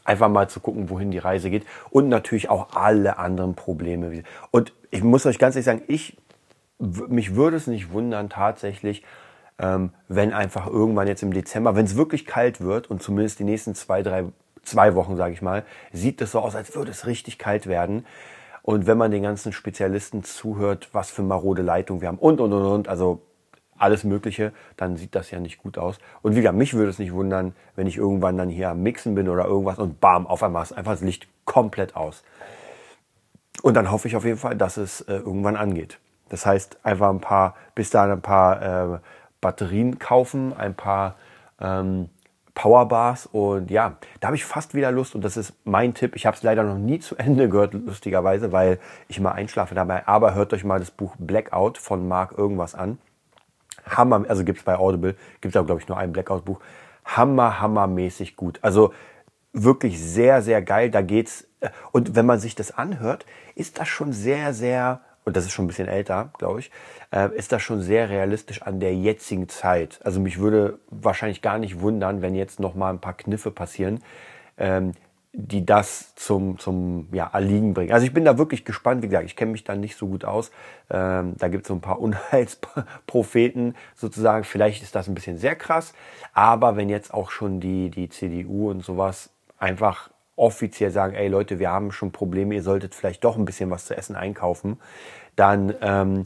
einfach 0.04 0.30
mal 0.30 0.48
zu 0.48 0.60
gucken, 0.60 0.90
wohin 0.90 1.12
die 1.12 1.18
Reise 1.18 1.50
geht 1.50 1.66
und 1.90 2.08
natürlich 2.10 2.50
auch 2.50 2.76
alle 2.76 3.18
anderen 3.18 3.56
Probleme. 3.56 4.24
Und 4.52 4.72
ich 4.92 5.04
muss 5.04 5.26
euch 5.26 5.40
ganz 5.40 5.56
ehrlich 5.56 5.66
sagen, 5.66 5.82
ich, 5.88 6.16
mich 6.80 7.36
würde 7.36 7.58
es 7.58 7.68
nicht 7.68 7.92
wundern 7.92 8.30
tatsächlich, 8.30 9.04
ähm, 9.58 9.92
wenn 10.08 10.34
einfach 10.34 10.68
irgendwann 10.68 11.08
jetzt 11.08 11.24
im 11.24 11.34
Dezember, 11.34 11.76
wenn 11.76 11.86
es 11.86 11.96
wirklich 11.96 12.26
kalt 12.26 12.62
wird 12.62 12.90
und 12.90 13.02
zumindest 13.02 13.40
die 13.40 13.46
nächsten 13.46 13.74
zwei, 13.74 14.04
drei, 14.04 14.26
zwei 14.66 14.96
Wochen, 14.96 15.16
sage 15.18 15.34
ich 15.34 15.42
mal, 15.42 15.64
sieht 15.92 16.22
es 16.22 16.32
so 16.32 16.40
aus, 16.40 16.56
als 16.56 16.76
würde 16.76 16.92
es 16.92 17.06
richtig 17.08 17.38
kalt 17.38 17.68
werden. 17.68 18.06
Und 18.62 18.88
wenn 18.88 18.98
man 18.98 19.12
den 19.12 19.24
ganzen 19.24 19.54
Spezialisten 19.54 20.24
zuhört, 20.24 20.90
was 20.92 21.12
für 21.12 21.22
marode 21.22 21.62
Leitung 21.62 22.02
wir 22.02 22.08
haben 22.08 22.18
und, 22.18 22.42
und, 22.42 22.52
und, 22.52 22.66
und, 22.66 22.88
also 22.88 23.22
alles 23.78 24.04
Mögliche, 24.04 24.54
dann 24.78 24.96
sieht 24.98 25.16
das 25.16 25.32
ja 25.32 25.40
nicht 25.40 25.58
gut 25.58 25.78
aus. 25.78 26.00
Und 26.22 26.34
wie 26.34 26.42
gesagt, 26.42 26.58
mich 26.58 26.74
würde 26.74 26.90
es 26.90 27.00
nicht 27.00 27.14
wundern, 27.14 27.54
wenn 27.76 27.88
ich 27.88 27.98
irgendwann 27.98 28.38
dann 28.38 28.50
hier 28.50 28.70
am 28.70 28.82
Mixen 28.82 29.16
bin 29.16 29.30
oder 29.30 29.46
irgendwas 29.46 29.80
und 29.80 30.00
bam, 30.00 30.26
auf 30.28 30.42
einmal 30.44 30.64
ist 30.64 30.72
einfach 30.72 30.94
das 30.94 31.02
Licht 31.02 31.28
komplett 31.46 31.96
aus. 31.96 32.24
Und 33.62 33.74
dann 33.76 33.92
hoffe 33.92 34.08
ich 34.08 34.16
auf 34.16 34.26
jeden 34.26 34.38
Fall, 34.38 34.56
dass 34.56 34.78
es 34.78 35.02
äh, 35.02 35.16
irgendwann 35.16 35.56
angeht. 35.56 36.00
Das 36.30 36.46
heißt, 36.46 36.80
einfach 36.84 37.10
ein 37.10 37.22
paar, 37.22 37.56
bis 37.76 37.90
dahin 37.90 38.12
ein 38.12 38.22
paar 38.22 38.96
äh, 38.96 39.00
Batterien 39.42 40.00
kaufen, 40.00 40.54
ein 40.54 40.74
paar 40.74 41.16
ähm, 41.60 42.10
Powerbars 42.56 43.28
und 43.28 43.70
ja, 43.70 43.98
da 44.20 44.28
habe 44.28 44.38
ich 44.38 44.46
fast 44.46 44.74
wieder 44.74 44.92
Lust 44.92 45.14
und 45.14 45.24
das 45.24 45.38
ist 45.38 45.54
mein 45.66 45.94
Tipp. 45.94 46.16
Ich 46.16 46.26
habe 46.26 46.36
es 46.36 46.42
leider 46.42 46.64
noch 46.64 46.78
nie 46.78 47.00
zu 47.00 47.16
Ende 47.18 47.50
gehört, 47.50 47.74
lustigerweise, 47.74 48.52
weil 48.52 48.80
ich 49.08 49.18
immer 49.18 49.34
einschlafe 49.34 49.76
dabei. 49.76 50.08
Aber 50.08 50.34
hört 50.34 50.54
euch 50.54 50.64
mal 50.64 50.80
das 50.80 50.90
Buch 50.90 51.16
Blackout 51.20 51.78
von 51.78 52.08
Mark 52.08 52.36
irgendwas 52.38 52.74
an. 52.74 52.98
Hammer, 53.86 54.26
also 54.28 54.44
gibt 54.44 54.60
es 54.60 54.64
bei 54.64 54.78
Audible, 54.78 55.16
gibt 55.42 55.56
es 55.56 55.66
glaube 55.66 55.80
ich 55.80 55.88
nur 55.88 55.98
ein 55.98 56.12
Blackout-Buch. 56.12 56.60
Hammer, 57.04 57.62
hammermäßig 57.62 58.36
gut. 58.36 58.58
Also 58.62 58.94
wirklich 59.54 60.02
sehr, 60.02 60.42
sehr 60.42 60.62
geil. 60.62 60.90
Da 60.90 61.02
geht's 61.02 61.48
äh, 61.60 61.70
und 61.92 62.16
wenn 62.16 62.26
man 62.26 62.40
sich 62.40 62.56
das 62.56 62.72
anhört, 62.72 63.26
ist 63.56 63.80
das 63.80 63.88
schon 63.88 64.14
sehr, 64.14 64.54
sehr 64.54 65.02
und 65.26 65.36
das 65.36 65.46
ist 65.46 65.52
schon 65.52 65.66
ein 65.66 65.68
bisschen 65.68 65.88
älter, 65.88 66.30
glaube 66.38 66.60
ich, 66.60 66.72
äh, 67.12 67.36
ist 67.36 67.52
das 67.52 67.62
schon 67.64 67.82
sehr 67.82 68.10
realistisch 68.10 68.62
an 68.62 68.80
der 68.80 68.96
jetzigen 68.96 69.50
Zeit. 69.50 70.00
Also 70.04 70.20
mich 70.20 70.40
würde 70.40 70.80
wahrscheinlich 70.90 71.42
gar 71.42 71.58
nicht 71.58 71.82
wundern, 71.82 72.22
wenn 72.22 72.36
jetzt 72.36 72.60
noch 72.60 72.76
mal 72.76 72.92
ein 72.92 73.00
paar 73.00 73.18
Kniffe 73.18 73.50
passieren, 73.50 74.04
ähm, 74.58 74.92
die 75.34 75.66
das 75.66 76.16
zum, 76.16 76.60
zum 76.60 77.10
ja, 77.12 77.30
Erliegen 77.34 77.74
bringen. 77.74 77.92
Also 77.92 78.06
ich 78.06 78.14
bin 78.14 78.24
da 78.24 78.38
wirklich 78.38 78.64
gespannt. 78.64 79.02
Wie 79.02 79.08
gesagt, 79.08 79.26
ich 79.26 79.36
kenne 79.36 79.52
mich 79.52 79.64
da 79.64 79.76
nicht 79.76 79.98
so 79.98 80.08
gut 80.08 80.24
aus. 80.24 80.52
Ähm, 80.90 81.34
da 81.38 81.50
gibt 81.50 81.64
es 81.64 81.68
so 81.68 81.74
ein 81.74 81.82
paar 81.82 82.00
Unheilspropheten 82.00 83.76
sozusagen. 83.96 84.44
Vielleicht 84.44 84.84
ist 84.84 84.96
das 84.96 85.08
ein 85.08 85.16
bisschen 85.16 85.38
sehr 85.38 85.56
krass. 85.56 85.94
Aber 86.34 86.78
wenn 86.78 86.88
jetzt 86.88 87.14
auch 87.14 87.32
schon 87.32 87.60
die, 87.60 87.90
die 87.90 88.10
CDU 88.10 88.70
und 88.70 88.86
sowas 88.86 89.32
einfach 89.58 90.10
offiziell 90.36 90.92
sagen, 90.92 91.16
ey 91.16 91.28
Leute, 91.28 91.60
wir 91.60 91.72
haben 91.72 91.92
schon 91.92 92.12
Probleme, 92.12 92.56
ihr 92.56 92.64
solltet 92.64 92.96
vielleicht 92.96 93.24
doch 93.24 93.38
ein 93.38 93.46
bisschen 93.46 93.70
was 93.70 93.86
zu 93.86 93.96
essen 93.96 94.16
einkaufen, 94.16 94.80
dann 95.36 95.74
ähm, 95.82 96.24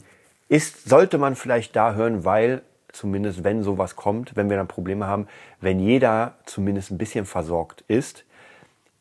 ist, 0.48 0.88
sollte 0.88 1.18
man 1.18 1.36
vielleicht 1.36 1.76
da 1.76 1.94
hören, 1.94 2.24
weil 2.24 2.62
zumindest 2.92 3.44
wenn 3.44 3.62
sowas 3.62 3.96
kommt, 3.96 4.36
wenn 4.36 4.50
wir 4.50 4.56
dann 4.56 4.68
Probleme 4.68 5.06
haben, 5.06 5.28
wenn 5.60 5.78
jeder 5.78 6.34
zumindest 6.44 6.90
ein 6.90 6.98
bisschen 6.98 7.24
versorgt 7.24 7.84
ist, 7.86 8.24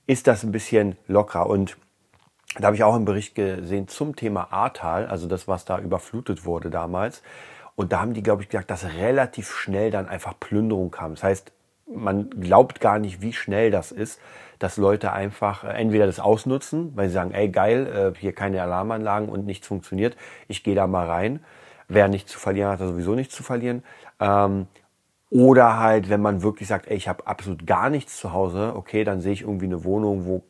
ist 0.05 0.27
das 0.27 0.43
ein 0.43 0.51
bisschen 0.51 0.97
lockerer. 1.07 1.47
Und 1.47 1.77
da 2.57 2.67
habe 2.67 2.75
ich 2.75 2.83
auch 2.83 2.95
einen 2.95 3.05
Bericht 3.05 3.35
gesehen 3.35 3.87
zum 3.87 4.15
Thema 4.15 4.51
Ahrtal, 4.51 5.07
also 5.07 5.27
das, 5.27 5.47
was 5.47 5.65
da 5.65 5.79
überflutet 5.79 6.45
wurde 6.45 6.69
damals. 6.69 7.21
Und 7.75 7.93
da 7.93 8.01
haben 8.01 8.13
die, 8.13 8.23
glaube 8.23 8.43
ich, 8.43 8.49
gesagt, 8.49 8.69
dass 8.71 8.85
relativ 8.95 9.51
schnell 9.51 9.91
dann 9.91 10.07
einfach 10.07 10.39
Plünderung 10.39 10.91
kam. 10.91 11.15
Das 11.15 11.23
heißt, 11.23 11.51
man 11.87 12.29
glaubt 12.29 12.81
gar 12.81 12.99
nicht, 12.99 13.21
wie 13.21 13.33
schnell 13.33 13.71
das 13.71 13.91
ist, 13.91 14.19
dass 14.59 14.77
Leute 14.77 15.13
einfach 15.13 15.63
äh, 15.63 15.69
entweder 15.69 16.05
das 16.05 16.19
ausnutzen, 16.19 16.91
weil 16.95 17.07
sie 17.07 17.13
sagen, 17.13 17.31
ey 17.31 17.49
geil, 17.49 18.13
äh, 18.15 18.19
hier 18.19 18.33
keine 18.33 18.61
Alarmanlagen 18.61 19.29
und 19.29 19.45
nichts 19.45 19.67
funktioniert, 19.67 20.15
ich 20.47 20.63
gehe 20.63 20.75
da 20.75 20.87
mal 20.87 21.07
rein. 21.07 21.39
Wer 21.87 22.07
nichts 22.07 22.31
zu 22.31 22.39
verlieren 22.39 22.69
hat, 22.69 22.79
hat 22.79 22.87
sowieso 22.87 23.15
nichts 23.15 23.35
zu 23.35 23.41
verlieren. 23.41 23.83
Ähm, 24.19 24.67
oder 25.31 25.79
halt, 25.79 26.09
wenn 26.09 26.21
man 26.21 26.41
wirklich 26.43 26.67
sagt, 26.67 26.87
ey, 26.87 26.97
ich 26.97 27.07
habe 27.07 27.25
absolut 27.25 27.65
gar 27.65 27.89
nichts 27.89 28.17
zu 28.17 28.33
Hause, 28.33 28.73
okay, 28.75 29.03
dann 29.03 29.21
sehe 29.21 29.33
ich 29.33 29.41
irgendwie 29.41 29.65
eine 29.65 29.83
Wohnung, 29.83 30.25
wo, 30.25 30.43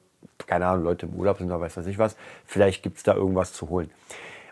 keine 0.47 0.67
Ahnung, 0.67 0.83
Leute 0.83 1.05
im 1.05 1.13
Urlaub 1.13 1.37
sind 1.37 1.47
oder 1.47 1.61
weiß 1.61 1.77
was 1.77 1.85
ich 1.87 1.97
was, 1.97 2.17
vielleicht 2.45 2.83
gibt's 2.83 3.03
da 3.03 3.13
irgendwas 3.13 3.53
zu 3.53 3.69
holen. 3.69 3.89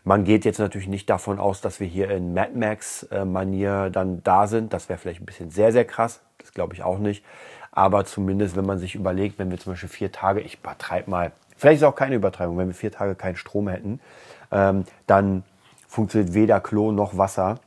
Man 0.03 0.23
geht 0.23 0.45
jetzt 0.45 0.59
natürlich 0.59 0.87
nicht 0.87 1.09
davon 1.09 1.37
aus, 1.37 1.59
dass 1.59 1.81
wir 1.81 1.87
hier 1.87 2.09
in 2.09 2.33
Mad 2.33 2.51
Max-Manier 2.55 3.89
dann 3.89 4.23
da 4.23 4.47
sind. 4.47 4.71
Das 4.71 4.87
wäre 4.87 4.97
vielleicht 4.97 5.21
ein 5.21 5.25
bisschen 5.25 5.49
sehr, 5.49 5.73
sehr 5.73 5.83
krass. 5.83 6.21
Das 6.37 6.53
glaube 6.53 6.73
ich 6.73 6.83
auch 6.83 6.97
nicht. 6.97 7.25
Aber 7.71 8.05
zumindest, 8.05 8.55
wenn 8.55 8.65
man 8.65 8.79
sich 8.79 8.95
überlegt, 8.95 9.39
wenn 9.39 9.51
wir 9.51 9.57
zum 9.59 9.73
Beispiel 9.73 9.89
vier 9.89 10.11
Tage, 10.11 10.41
ich 10.41 10.59
übertreibe 10.59 11.09
mal, 11.09 11.31
vielleicht 11.55 11.81
ist 11.81 11.87
auch 11.87 11.95
keine 11.95 12.15
Übertreibung, 12.15 12.57
wenn 12.57 12.67
wir 12.67 12.75
vier 12.75 12.91
Tage 12.91 13.15
keinen 13.15 13.35
Strom 13.35 13.67
hätten, 13.67 13.99
ähm, 14.51 14.85
dann 15.05 15.43
funktioniert 15.87 16.33
weder 16.33 16.59
Klo 16.59 16.91
noch 16.91 17.17
Wasser. 17.17 17.59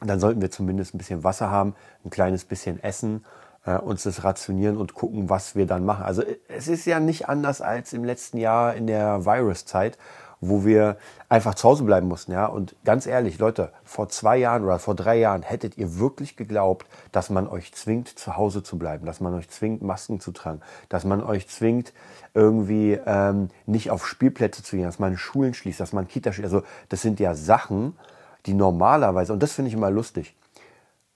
Dann 0.00 0.20
sollten 0.20 0.40
wir 0.40 0.50
zumindest 0.50 0.94
ein 0.94 0.98
bisschen 0.98 1.24
Wasser 1.24 1.50
haben, 1.50 1.74
ein 2.04 2.10
kleines 2.10 2.44
bisschen 2.44 2.82
Essen, 2.82 3.24
äh, 3.66 3.76
uns 3.76 4.04
das 4.04 4.24
rationieren 4.24 4.76
und 4.76 4.94
gucken, 4.94 5.28
was 5.28 5.54
wir 5.54 5.66
dann 5.66 5.84
machen. 5.84 6.04
Also 6.04 6.22
es 6.48 6.68
ist 6.68 6.86
ja 6.86 7.00
nicht 7.00 7.28
anders 7.28 7.60
als 7.60 7.92
im 7.92 8.04
letzten 8.04 8.38
Jahr 8.38 8.74
in 8.74 8.86
der 8.86 9.26
Virus-Zeit, 9.26 9.98
wo 10.40 10.64
wir 10.64 10.96
einfach 11.28 11.54
zu 11.54 11.68
Hause 11.68 11.84
bleiben 11.84 12.08
mussten. 12.08 12.32
Ja? 12.32 12.46
Und 12.46 12.74
ganz 12.84 13.06
ehrlich, 13.06 13.38
Leute, 13.38 13.72
vor 13.84 14.08
zwei 14.08 14.38
Jahren 14.38 14.64
oder 14.64 14.78
vor 14.78 14.94
drei 14.94 15.18
Jahren 15.18 15.42
hättet 15.42 15.76
ihr 15.76 15.98
wirklich 15.98 16.36
geglaubt, 16.36 16.86
dass 17.12 17.30
man 17.30 17.46
euch 17.46 17.72
zwingt, 17.74 18.08
zu 18.08 18.36
Hause 18.36 18.62
zu 18.62 18.78
bleiben, 18.78 19.06
dass 19.06 19.20
man 19.20 19.34
euch 19.34 19.50
zwingt, 19.50 19.82
Masken 19.82 20.20
zu 20.20 20.32
tragen, 20.32 20.60
dass 20.88 21.04
man 21.04 21.22
euch 21.22 21.48
zwingt, 21.48 21.92
irgendwie 22.32 22.98
ähm, 23.04 23.48
nicht 23.66 23.90
auf 23.90 24.06
Spielplätze 24.06 24.62
zu 24.62 24.76
gehen, 24.76 24.86
dass 24.86 24.98
man 24.98 25.16
Schulen 25.16 25.52
schließt, 25.52 25.80
dass 25.80 25.92
man 25.92 26.08
Kita 26.08 26.32
schließt. 26.32 26.52
Also 26.52 26.66
das 26.88 27.02
sind 27.02 27.20
ja 27.20 27.34
Sachen, 27.34 27.98
die 28.46 28.54
normalerweise, 28.54 29.32
und 29.32 29.42
das 29.42 29.52
finde 29.52 29.68
ich 29.68 29.74
immer 29.74 29.90
lustig, 29.90 30.36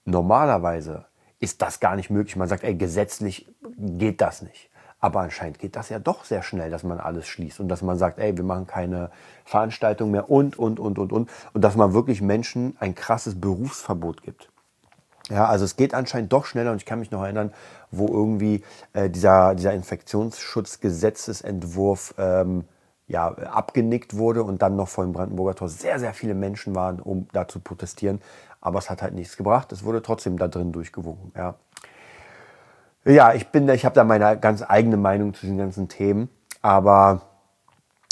normalerweise 0.05 1.05
ist 1.39 1.61
das 1.61 1.79
gar 1.79 1.95
nicht 1.95 2.09
möglich. 2.09 2.35
Man 2.35 2.47
sagt, 2.47 2.63
ey, 2.63 2.75
gesetzlich 2.75 3.47
geht 3.77 4.21
das 4.21 4.41
nicht. 4.41 4.69
Aber 5.05 5.19
anscheinend 5.19 5.59
geht 5.59 5.75
das 5.75 5.89
ja 5.89 5.99
doch 5.99 6.25
sehr 6.25 6.41
schnell, 6.41 6.71
dass 6.71 6.81
man 6.81 6.99
alles 6.99 7.27
schließt 7.27 7.59
und 7.59 7.67
dass 7.67 7.83
man 7.83 7.95
sagt, 7.95 8.17
ey, 8.17 8.35
wir 8.35 8.43
machen 8.43 8.65
keine 8.65 9.11
Veranstaltung 9.43 10.09
mehr 10.09 10.31
und, 10.31 10.57
und, 10.57 10.79
und, 10.79 10.97
und, 10.97 11.13
und. 11.13 11.29
Und 11.53 11.61
dass 11.61 11.75
man 11.75 11.93
wirklich 11.93 12.23
Menschen 12.23 12.75
ein 12.79 12.95
krasses 12.95 13.39
Berufsverbot 13.39 14.23
gibt. 14.23 14.49
Ja, 15.29 15.45
also 15.45 15.63
es 15.63 15.75
geht 15.75 15.93
anscheinend 15.93 16.33
doch 16.33 16.47
schneller 16.47 16.71
und 16.71 16.77
ich 16.77 16.87
kann 16.87 16.97
mich 16.97 17.11
noch 17.11 17.21
erinnern, 17.21 17.53
wo 17.91 18.07
irgendwie 18.07 18.63
äh, 18.93 19.11
dieser, 19.11 19.53
dieser 19.53 19.73
Infektionsschutzgesetzesentwurf 19.73 22.15
ähm, 22.17 22.63
ja, 23.07 23.27
abgenickt 23.27 24.17
wurde 24.17 24.41
und 24.41 24.63
dann 24.63 24.75
noch 24.75 24.87
vor 24.87 25.03
dem 25.03 25.13
Brandenburger 25.13 25.53
Tor 25.53 25.69
sehr, 25.69 25.99
sehr 25.99 26.15
viele 26.15 26.33
Menschen 26.33 26.73
waren, 26.73 26.99
um 26.99 27.27
da 27.31 27.47
zu 27.47 27.59
protestieren. 27.59 28.23
Aber 28.59 28.79
es 28.79 28.89
hat 28.89 29.03
halt 29.03 29.13
nichts 29.13 29.37
gebracht. 29.37 29.71
Es 29.71 29.83
wurde 29.83 30.01
trotzdem 30.01 30.39
da 30.39 30.47
drin 30.47 30.71
durchgewunken. 30.71 31.31
Ja. 31.37 31.53
Ja, 33.07 33.33
ich 33.35 33.49
bin, 33.49 33.69
ich 33.69 33.85
habe 33.85 33.93
da 33.93 34.03
meine 34.03 34.35
ganz 34.39 34.63
eigene 34.67 34.97
Meinung 34.97 35.35
zu 35.35 35.45
den 35.45 35.59
ganzen 35.59 35.87
Themen, 35.89 36.27
aber 36.63 37.21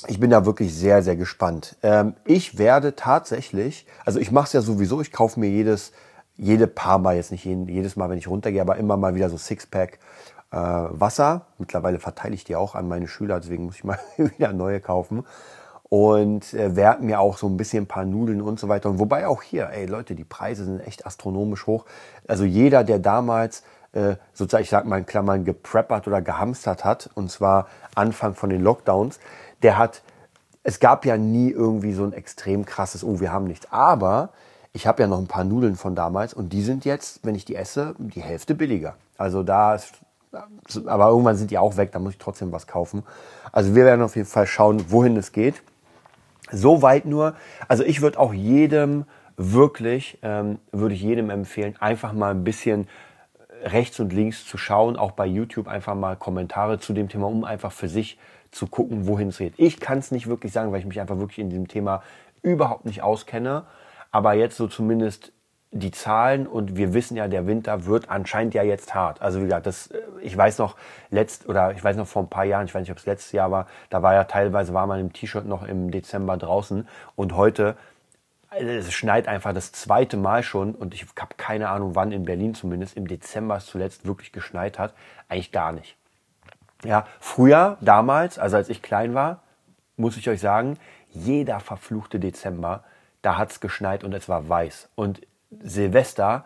ich 0.07 0.19
bin 0.19 0.29
da 0.29 0.45
wirklich 0.45 0.75
sehr, 0.75 1.01
sehr 1.01 1.15
gespannt. 1.15 1.77
Ähm, 1.81 2.13
ich 2.25 2.59
werde 2.59 2.95
tatsächlich, 2.95 3.87
also 4.05 4.19
ich 4.19 4.31
mache 4.31 4.45
es 4.45 4.53
ja 4.53 4.61
sowieso, 4.61 5.01
ich 5.01 5.11
kaufe 5.11 5.39
mir 5.39 5.49
jedes, 5.49 5.93
jede 6.37 6.67
paar 6.67 6.99
Mal, 6.99 7.15
jetzt 7.15 7.31
nicht 7.31 7.43
jedes 7.43 7.95
Mal, 7.95 8.07
wenn 8.11 8.19
ich 8.19 8.27
runtergehe, 8.27 8.61
aber 8.61 8.77
immer 8.77 8.95
mal 8.95 9.15
wieder 9.15 9.31
so 9.31 9.37
Sixpack 9.37 9.97
äh, 10.51 10.57
Wasser. 10.57 11.47
Mittlerweile 11.57 11.97
verteile 11.97 12.35
ich 12.35 12.43
die 12.43 12.55
auch 12.55 12.75
an 12.75 12.87
meine 12.87 13.07
Schüler, 13.07 13.39
deswegen 13.39 13.65
muss 13.65 13.77
ich 13.77 13.83
mal 13.83 13.97
wieder 14.17 14.53
neue 14.53 14.79
kaufen. 14.79 15.25
Und 15.89 16.53
äh, 16.53 16.75
werde 16.75 17.03
mir 17.03 17.19
auch 17.19 17.39
so 17.39 17.47
ein 17.47 17.57
bisschen 17.57 17.85
ein 17.85 17.87
paar 17.87 18.05
Nudeln 18.05 18.43
und 18.43 18.59
so 18.59 18.69
weiter. 18.69 18.91
Und 18.91 18.99
wobei 18.99 19.25
auch 19.25 19.41
hier, 19.41 19.71
ey 19.71 19.87
Leute, 19.87 20.13
die 20.13 20.23
Preise 20.23 20.65
sind 20.65 20.81
echt 20.81 21.07
astronomisch 21.07 21.65
hoch. 21.65 21.85
Also 22.27 22.43
jeder, 22.45 22.83
der 22.83 22.99
damals 22.99 23.63
äh, 23.93 24.15
sozusagen, 24.33 24.63
ich 24.63 24.69
sag 24.69 24.85
mal 24.85 24.99
in 24.99 25.05
Klammern, 25.05 25.45
gepreppert 25.45 26.07
oder 26.07 26.21
gehamstert 26.21 26.83
hat, 26.83 27.09
und 27.13 27.31
zwar 27.31 27.67
Anfang 27.95 28.35
von 28.35 28.49
den 28.49 28.61
Lockdowns, 28.61 29.19
der 29.61 29.77
hat, 29.77 30.01
es 30.63 30.79
gab 30.79 31.05
ja 31.05 31.17
nie 31.17 31.49
irgendwie 31.51 31.93
so 31.93 32.03
ein 32.03 32.13
extrem 32.13 32.65
krasses, 32.65 33.03
oh, 33.03 33.19
wir 33.19 33.31
haben 33.31 33.45
nichts. 33.45 33.67
Aber 33.71 34.29
ich 34.73 34.87
habe 34.87 35.03
ja 35.03 35.07
noch 35.07 35.19
ein 35.19 35.27
paar 35.27 35.43
Nudeln 35.43 35.75
von 35.75 35.95
damals 35.95 36.33
und 36.33 36.51
die 36.53 36.63
sind 36.63 36.85
jetzt, 36.85 37.19
wenn 37.23 37.35
ich 37.35 37.45
die 37.45 37.55
esse, 37.55 37.95
die 37.99 38.21
Hälfte 38.21 38.55
billiger. 38.55 38.95
Also 39.17 39.43
da 39.43 39.75
ist, 39.75 39.93
aber 40.85 41.09
irgendwann 41.09 41.37
sind 41.37 41.51
die 41.51 41.59
auch 41.59 41.77
weg, 41.77 41.91
da 41.91 41.99
muss 41.99 42.13
ich 42.13 42.17
trotzdem 42.17 42.51
was 42.51 42.65
kaufen. 42.65 43.03
Also 43.51 43.75
wir 43.75 43.85
werden 43.85 44.01
auf 44.01 44.15
jeden 44.15 44.27
Fall 44.27 44.47
schauen, 44.47 44.85
wohin 44.89 45.15
es 45.15 45.31
geht. 45.31 45.61
Soweit 46.51 47.05
nur, 47.05 47.35
also 47.67 47.83
ich 47.83 48.01
würde 48.01 48.19
auch 48.19 48.33
jedem 48.33 49.05
wirklich, 49.37 50.17
ähm, 50.23 50.59
würde 50.71 50.95
ich 50.95 51.01
jedem 51.01 51.29
empfehlen, 51.29 51.75
einfach 51.79 52.13
mal 52.13 52.31
ein 52.31 52.43
bisschen 52.43 52.87
rechts 53.63 53.99
und 53.99 54.13
links 54.13 54.45
zu 54.45 54.57
schauen, 54.57 54.97
auch 54.97 55.11
bei 55.11 55.25
YouTube 55.25 55.67
einfach 55.67 55.95
mal 55.95 56.15
Kommentare 56.15 56.79
zu 56.79 56.93
dem 56.93 57.09
Thema, 57.09 57.27
um 57.27 57.43
einfach 57.43 57.71
für 57.71 57.87
sich 57.87 58.17
zu 58.51 58.67
gucken, 58.67 59.07
wohin 59.07 59.29
es 59.29 59.37
geht. 59.37 59.53
Ich 59.57 59.79
kann 59.79 59.97
es 59.97 60.11
nicht 60.11 60.27
wirklich 60.27 60.51
sagen, 60.51 60.71
weil 60.71 60.79
ich 60.79 60.85
mich 60.85 60.99
einfach 60.99 61.17
wirklich 61.17 61.39
in 61.39 61.49
diesem 61.49 61.67
Thema 61.67 62.03
überhaupt 62.41 62.85
nicht 62.85 63.01
auskenne. 63.01 63.63
Aber 64.11 64.33
jetzt 64.33 64.57
so 64.57 64.67
zumindest 64.67 65.31
die 65.71 65.89
Zahlen 65.89 66.45
und 66.45 66.77
wir 66.77 66.93
wissen 66.93 67.17
ja, 67.17 67.27
der 67.27 67.47
Winter 67.47 67.85
wird 67.85 68.09
anscheinend 68.09 68.53
ja 68.53 68.61
jetzt 68.61 68.93
hart. 68.93 69.21
Also 69.23 69.39
wie 69.39 69.45
gesagt, 69.45 69.65
das, 69.65 69.87
äh, 69.87 70.01
ich 70.21 70.37
weiß 70.37 70.59
noch 70.59 70.75
letzt 71.09 71.49
oder 71.49 71.71
ich 71.71 71.83
weiß 71.83 71.97
noch 71.97 72.05
vor 72.05 72.21
ein 72.21 72.29
paar 72.29 72.45
Jahren, 72.45 72.65
ich 72.65 72.75
weiß 72.75 72.81
nicht, 72.81 72.91
ob 72.91 72.99
es 72.99 73.07
letztes 73.07 73.31
Jahr 73.31 73.49
war, 73.49 73.65
da 73.89 74.03
war 74.03 74.13
ja 74.13 74.23
teilweise 74.25 74.73
war 74.73 74.85
man 74.85 74.99
im 74.99 75.13
T-Shirt 75.13 75.47
noch 75.47 75.63
im 75.63 75.89
Dezember 75.89 76.37
draußen 76.37 76.87
und 77.15 77.35
heute 77.35 77.75
es 78.59 78.93
schneit 78.93 79.27
einfach 79.27 79.53
das 79.53 79.71
zweite 79.71 80.17
Mal 80.17 80.43
schon 80.43 80.75
und 80.75 80.93
ich 80.93 81.05
habe 81.19 81.35
keine 81.37 81.69
Ahnung, 81.69 81.95
wann 81.95 82.11
in 82.11 82.23
Berlin 82.23 82.55
zumindest 82.55 82.97
im 82.97 83.07
Dezember 83.07 83.57
es 83.57 83.65
zuletzt 83.65 84.05
wirklich 84.05 84.31
geschneit 84.31 84.79
hat. 84.79 84.93
Eigentlich 85.29 85.51
gar 85.51 85.71
nicht. 85.71 85.95
Ja, 86.83 87.07
früher, 87.19 87.77
damals, 87.81 88.37
also 88.37 88.57
als 88.57 88.69
ich 88.69 88.81
klein 88.81 89.13
war, 89.13 89.41
muss 89.95 90.17
ich 90.17 90.29
euch 90.29 90.41
sagen, 90.41 90.77
jeder 91.09 91.59
verfluchte 91.59 92.19
Dezember, 92.19 92.83
da 93.21 93.37
hat 93.37 93.51
es 93.51 93.59
geschneit 93.59 94.03
und 94.03 94.13
es 94.13 94.27
war 94.27 94.49
weiß. 94.49 94.89
Und 94.95 95.21
Silvester, 95.61 96.45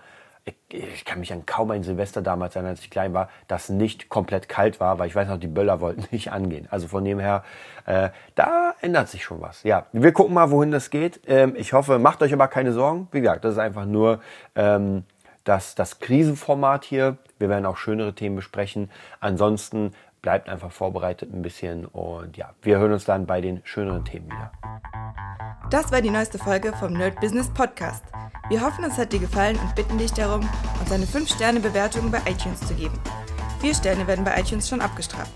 ich, 0.69 1.05
kann 1.05 1.19
mich 1.19 1.33
an 1.33 1.45
kaum 1.45 1.71
ein 1.71 1.83
Silvester 1.83 2.21
damals 2.21 2.55
erinnern, 2.55 2.71
als 2.71 2.81
ich 2.81 2.89
klein 2.89 3.13
war, 3.13 3.29
das 3.47 3.69
nicht 3.69 4.09
komplett 4.09 4.49
kalt 4.49 4.79
war, 4.79 4.99
weil 4.99 5.07
ich 5.07 5.15
weiß 5.15 5.27
noch, 5.27 5.37
die 5.37 5.47
Böller 5.47 5.81
wollten 5.81 6.05
nicht 6.11 6.31
angehen. 6.31 6.67
Also 6.69 6.87
von 6.87 7.03
dem 7.03 7.19
her, 7.19 7.43
äh, 7.85 8.09
da 8.35 8.73
ändert 8.81 9.09
sich 9.09 9.23
schon 9.23 9.41
was. 9.41 9.63
Ja, 9.63 9.87
wir 9.91 10.11
gucken 10.11 10.33
mal, 10.33 10.51
wohin 10.51 10.71
das 10.71 10.89
geht. 10.89 11.21
Ähm, 11.27 11.53
ich 11.55 11.73
hoffe, 11.73 11.99
macht 11.99 12.21
euch 12.21 12.33
aber 12.33 12.47
keine 12.47 12.73
Sorgen. 12.73 13.07
Wie 13.11 13.21
gesagt, 13.21 13.45
das 13.45 13.53
ist 13.53 13.59
einfach 13.59 13.85
nur 13.85 14.21
ähm, 14.55 15.03
das, 15.43 15.75
das 15.75 15.99
Krisenformat 15.99 16.83
hier. 16.83 17.17
Wir 17.39 17.49
werden 17.49 17.65
auch 17.65 17.77
schönere 17.77 18.13
Themen 18.13 18.35
besprechen. 18.35 18.89
Ansonsten 19.19 19.93
bleibt 20.27 20.49
einfach 20.49 20.73
vorbereitet 20.73 21.33
ein 21.33 21.41
bisschen 21.41 21.85
und 21.85 22.35
ja, 22.35 22.53
wir 22.61 22.79
hören 22.79 22.91
uns 22.91 23.05
dann 23.05 23.25
bei 23.25 23.39
den 23.39 23.61
schöneren 23.63 24.03
Themen 24.03 24.25
wieder. 24.25 24.51
Das 25.69 25.89
war 25.93 26.01
die 26.01 26.09
neueste 26.09 26.37
Folge 26.37 26.73
vom 26.73 26.91
Nerd 26.91 27.21
Business 27.21 27.49
Podcast. 27.53 28.03
Wir 28.49 28.59
hoffen, 28.59 28.83
es 28.83 28.97
hat 28.97 29.13
dir 29.13 29.19
gefallen 29.19 29.57
und 29.57 29.73
bitten 29.73 29.97
dich 29.97 30.11
darum, 30.11 30.41
uns 30.81 30.91
eine 30.91 31.05
5-Sterne-Bewertung 31.05 32.11
bei 32.11 32.17
iTunes 32.29 32.59
zu 32.59 32.73
geben. 32.73 32.99
Vier 33.61 33.73
Sterne 33.73 34.05
werden 34.05 34.25
bei 34.25 34.37
iTunes 34.37 34.67
schon 34.67 34.81
abgestraft. 34.81 35.31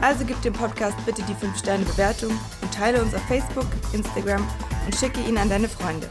Also 0.00 0.24
gib 0.24 0.42
dem 0.42 0.54
Podcast 0.54 0.96
bitte 1.06 1.22
die 1.22 1.46
5-Sterne-Bewertung 1.46 2.32
und 2.62 2.74
teile 2.74 3.00
uns 3.00 3.14
auf 3.14 3.22
Facebook, 3.28 3.68
Instagram 3.92 4.44
und 4.86 4.96
schicke 4.96 5.20
ihn 5.20 5.38
an 5.38 5.48
deine 5.48 5.68
Freunde. 5.68 6.08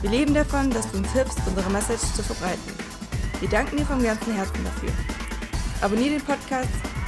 Wir 0.00 0.10
leben 0.10 0.32
davon, 0.32 0.70
dass 0.70 0.92
du 0.92 0.98
uns 0.98 1.12
hilfst, 1.12 1.40
unsere 1.48 1.70
Message 1.70 2.04
zu 2.14 2.22
verbreiten. 2.22 2.72
Wir 3.40 3.48
danken 3.48 3.78
dir 3.78 3.84
vom 3.86 4.00
ganzen 4.00 4.32
Herzen 4.32 4.62
dafür. 4.62 4.90
Abonnier 5.80 6.10
den 6.10 6.20
Podcast 6.20 6.91